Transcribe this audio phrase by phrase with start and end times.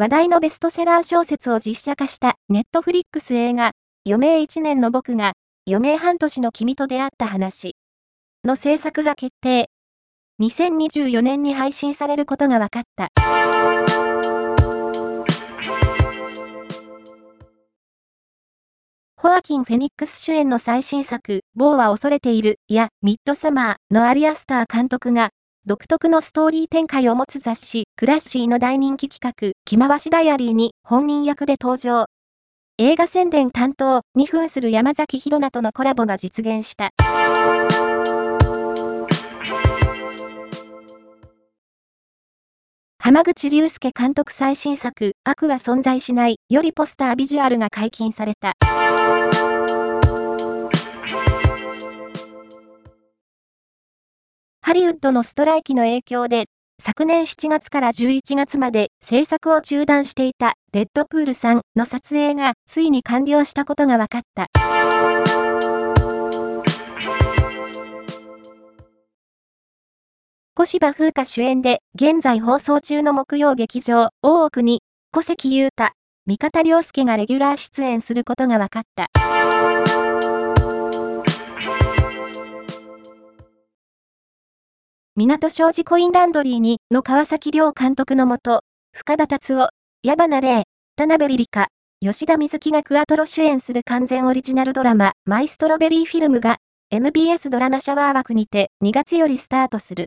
[0.00, 3.72] 話題のベストセラー小説を実写化したネットフリックス映画、
[4.06, 5.34] 余命1年の僕が、
[5.68, 7.76] 余命半年の君と出会った話
[8.42, 9.68] の制作が決定。
[10.40, 13.10] 2024年に配信されることが分かった。
[19.18, 25.28] ホアキン・フェニックス主演の最新作、ボーは恐れている、や、ミッドサマーのアリアスター監督が、
[25.66, 32.06] 独特のストーリー展開を持つ雑誌、クラッシーの大人気企画、気回しダイアリーに本人役で登場。
[32.78, 36.88] 映画宣伝担当、2分する山崎宏奈とのコラボが実現した。
[42.98, 48.54] 浜口竜介監督最新作、悪は存在しないよりポスタービジュアルが解禁された。
[54.70, 56.44] ハリウッドのストライキの影響で、
[56.80, 64.46] 昨年7月から11月まで制作を中断していたデッドプールさんの撮影がついに完了したことが分かった。
[70.54, 75.94] 小芝風花主演で現在放送中の木曜劇場大奥に小関裕太、
[76.26, 80.49] 三方良介がレギュラー出演することが分かった。
[85.16, 88.60] 港商事コインランドリーにの川崎亮監督のもと、
[88.92, 89.70] 深田達夫、
[90.04, 90.62] 矢花玲、
[90.94, 91.66] 田辺リリカ、
[92.00, 96.58] 吉田瑞希がクアトロ主演する完全オリジナルドラマ、マイストロベリーフィルムが、
[96.92, 100.06] MBS ドラマシャワー枠にて2月よりスタートする。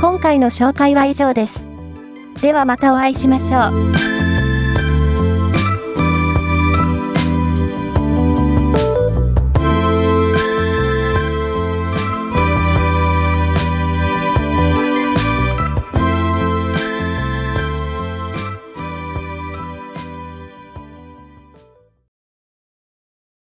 [0.00, 1.68] 今回の紹介は以上です。
[2.42, 4.09] ではまたお会いしましょう。